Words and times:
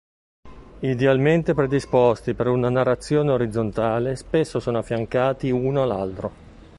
Idealmente 0.79 1.53
predisposti 1.53 2.33
per 2.33 2.47
una 2.47 2.69
narrazione 2.71 3.33
orizzontale 3.33 4.15
spesso 4.15 4.59
sono 4.59 4.79
affiancati 4.79 5.51
uno 5.51 5.83
all'altro. 5.83 6.31